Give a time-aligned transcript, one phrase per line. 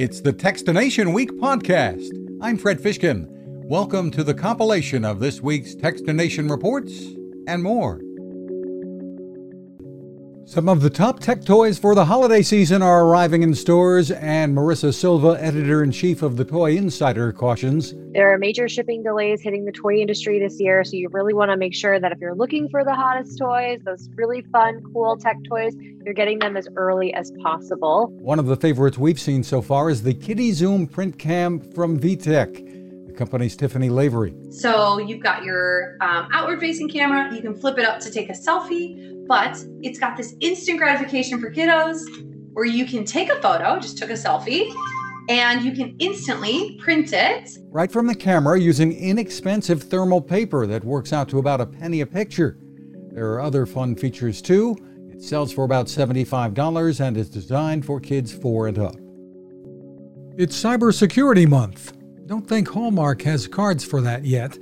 [0.00, 2.08] It's the Techstination Week podcast.
[2.40, 3.26] I'm Fred Fishkin.
[3.66, 7.04] Welcome to the compilation of this week's Techstination reports
[7.46, 8.00] and more.
[10.50, 14.52] Some of the top tech toys for the holiday season are arriving in stores, and
[14.52, 17.94] Marissa Silva, editor in chief of the Toy Insider, cautions.
[18.10, 21.52] There are major shipping delays hitting the toy industry this year, so you really want
[21.52, 25.16] to make sure that if you're looking for the hottest toys, those really fun, cool
[25.16, 28.08] tech toys, you're getting them as early as possible.
[28.18, 32.66] One of the favorites we've seen so far is the KidiZoom print cam from VTech
[33.06, 34.34] the company's Tiffany Lavery.
[34.50, 38.28] So you've got your um, outward facing camera, you can flip it up to take
[38.30, 42.02] a selfie, but it's got this instant gratification for kiddos
[42.52, 44.74] where you can take a photo, just took a selfie,
[45.28, 47.48] and you can instantly print it.
[47.68, 52.00] Right from the camera using inexpensive thermal paper that works out to about a penny
[52.00, 52.58] a picture.
[53.12, 54.76] There are other fun features too.
[55.12, 58.96] It sells for about $75 and is designed for kids 4 and up.
[60.38, 61.92] It's Cybersecurity Month.
[62.26, 64.58] Don't think Hallmark has cards for that yet,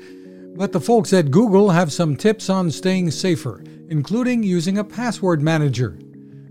[0.59, 5.41] but the folks at Google have some tips on staying safer including using a password
[5.42, 5.98] manager.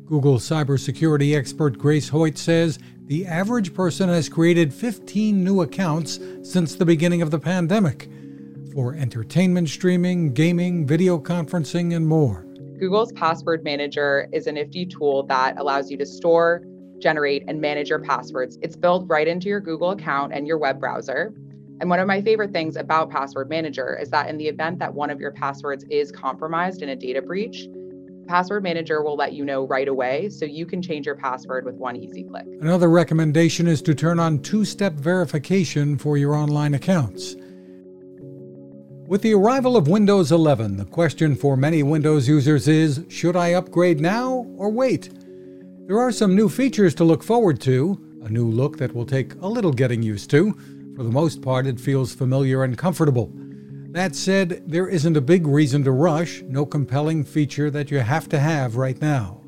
[0.05, 6.75] Google cybersecurity expert Grace Hoyt says the average person has created 15 new accounts since
[6.75, 8.09] the beginning of the pandemic
[8.73, 12.43] for entertainment streaming, gaming, video conferencing, and more.
[12.79, 16.63] Google's Password Manager is a nifty tool that allows you to store,
[16.99, 18.57] generate, and manage your passwords.
[18.61, 21.33] It's built right into your Google account and your web browser.
[21.79, 24.93] And one of my favorite things about Password Manager is that in the event that
[24.93, 27.67] one of your passwords is compromised in a data breach,
[28.27, 31.75] Password Manager will let you know right away so you can change your password with
[31.75, 32.45] one easy click.
[32.61, 37.35] Another recommendation is to turn on two step verification for your online accounts.
[39.07, 43.53] With the arrival of Windows 11, the question for many Windows users is should I
[43.53, 45.11] upgrade now or wait?
[45.85, 49.35] There are some new features to look forward to, a new look that will take
[49.35, 50.57] a little getting used to
[50.97, 53.31] for the most part, it feels familiar and comfortable.
[53.91, 58.27] That said, there isn't a big reason to rush, no compelling feature that you have
[58.29, 59.43] to have right now.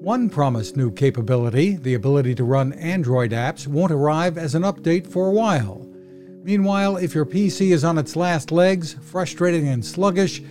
[0.00, 5.06] One promised new capability, the ability to run Android apps, won't arrive as an update
[5.06, 5.88] for a while.
[6.42, 10.42] Meanwhile, if your PC is on its last legs, frustrating and sluggish,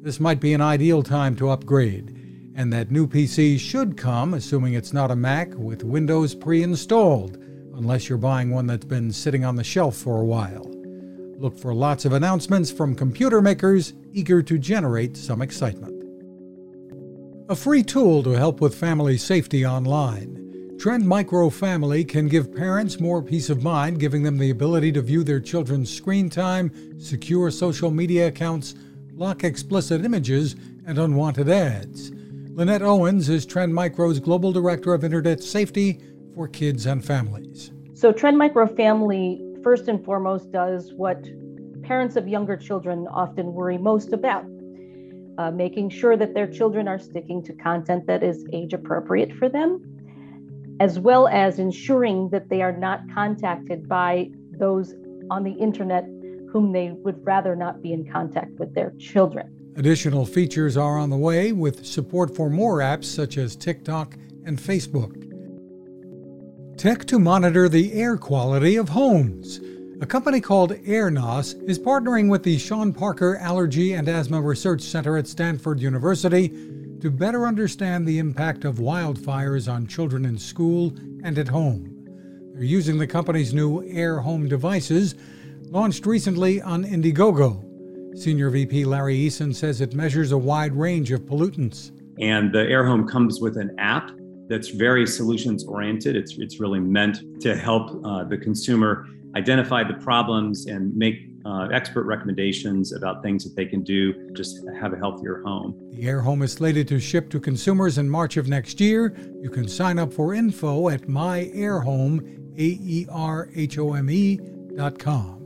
[0.00, 2.16] this might be an ideal time to upgrade.
[2.54, 7.41] And that new PC should come, assuming it's not a Mac, with Windows pre installed
[7.74, 10.70] unless you're buying one that's been sitting on the shelf for a while.
[11.38, 16.04] Look for lots of announcements from computer makers eager to generate some excitement.
[17.48, 20.76] A free tool to help with family safety online.
[20.78, 25.02] Trend Micro Family can give parents more peace of mind, giving them the ability to
[25.02, 28.74] view their children's screen time, secure social media accounts,
[29.12, 30.56] block explicit images,
[30.86, 32.10] and unwanted ads.
[32.54, 36.02] Lynette Owens is Trend Micro's Global Director of Internet Safety
[36.34, 37.72] for kids and families.
[37.94, 41.22] So, Trend Micro Family, first and foremost, does what
[41.82, 44.44] parents of younger children often worry most about
[45.38, 49.48] uh, making sure that their children are sticking to content that is age appropriate for
[49.48, 49.80] them,
[50.80, 54.28] as well as ensuring that they are not contacted by
[54.58, 54.94] those
[55.30, 56.04] on the internet
[56.50, 59.48] whom they would rather not be in contact with their children.
[59.76, 64.14] Additional features are on the way with support for more apps such as TikTok
[64.44, 65.31] and Facebook.
[66.76, 69.60] Tech to monitor the air quality of homes.
[70.00, 75.16] A company called AerNos is partnering with the Sean Parker Allergy and Asthma Research Center
[75.16, 76.48] at Stanford University
[77.00, 81.88] to better understand the impact of wildfires on children in school and at home.
[82.54, 85.14] They're using the company's new AerHome devices,
[85.70, 88.18] launched recently on Indiegogo.
[88.18, 91.92] Senior VP Larry Eason says it measures a wide range of pollutants.
[92.18, 94.10] And the AerHome comes with an app
[94.52, 96.14] that's very solutions oriented.
[96.14, 101.14] It's, it's really meant to help uh, the consumer identify the problems and make
[101.46, 105.74] uh, expert recommendations about things that they can do just have a healthier home.
[105.92, 109.16] The AerHome is slated to ship to consumers in March of next year.
[109.40, 112.20] You can sign up for info at myaerhome,
[112.58, 114.40] A-E-R-H-O-M-E
[114.76, 115.38] dot com.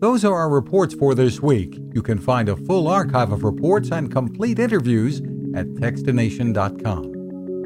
[0.00, 1.78] Those are our reports for this week.
[1.94, 5.20] You can find a full archive of reports and complete interviews
[5.54, 7.11] at techstination.com.